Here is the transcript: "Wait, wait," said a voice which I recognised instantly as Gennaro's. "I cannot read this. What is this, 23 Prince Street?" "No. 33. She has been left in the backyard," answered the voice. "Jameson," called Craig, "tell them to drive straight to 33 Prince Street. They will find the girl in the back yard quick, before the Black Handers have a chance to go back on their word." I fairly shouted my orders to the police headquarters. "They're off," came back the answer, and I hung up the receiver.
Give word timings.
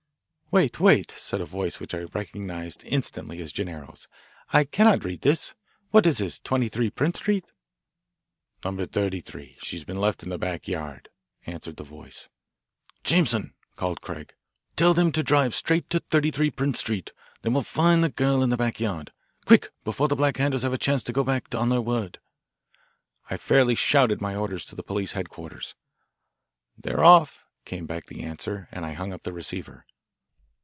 "Wait, 0.53 0.81
wait," 0.81 1.11
said 1.11 1.39
a 1.39 1.45
voice 1.45 1.79
which 1.79 1.95
I 1.95 1.99
recognised 1.99 2.83
instantly 2.83 3.39
as 3.39 3.53
Gennaro's. 3.53 4.09
"I 4.51 4.65
cannot 4.65 5.05
read 5.05 5.21
this. 5.21 5.55
What 5.91 6.05
is 6.05 6.17
this, 6.17 6.39
23 6.39 6.89
Prince 6.89 7.19
Street?" 7.19 7.53
"No. 8.65 8.75
33. 8.85 9.55
She 9.61 9.77
has 9.77 9.85
been 9.85 9.95
left 10.01 10.23
in 10.23 10.27
the 10.29 10.37
backyard," 10.37 11.07
answered 11.45 11.77
the 11.77 11.85
voice. 11.85 12.27
"Jameson," 13.05 13.53
called 13.77 14.01
Craig, 14.01 14.33
"tell 14.75 14.93
them 14.93 15.13
to 15.13 15.23
drive 15.23 15.55
straight 15.55 15.89
to 15.89 15.99
33 16.01 16.51
Prince 16.51 16.79
Street. 16.81 17.13
They 17.43 17.49
will 17.49 17.61
find 17.61 18.03
the 18.03 18.09
girl 18.09 18.43
in 18.43 18.49
the 18.49 18.57
back 18.57 18.81
yard 18.81 19.13
quick, 19.45 19.69
before 19.85 20.09
the 20.09 20.17
Black 20.17 20.35
Handers 20.35 20.63
have 20.63 20.73
a 20.73 20.77
chance 20.77 21.01
to 21.03 21.13
go 21.13 21.23
back 21.23 21.55
on 21.55 21.69
their 21.69 21.79
word." 21.79 22.19
I 23.29 23.37
fairly 23.37 23.75
shouted 23.75 24.19
my 24.19 24.35
orders 24.35 24.65
to 24.65 24.75
the 24.75 24.83
police 24.83 25.13
headquarters. 25.13 25.75
"They're 26.77 27.05
off," 27.05 27.45
came 27.63 27.85
back 27.85 28.07
the 28.07 28.23
answer, 28.23 28.67
and 28.73 28.85
I 28.85 28.91
hung 28.91 29.13
up 29.13 29.23
the 29.23 29.31
receiver. 29.31 29.85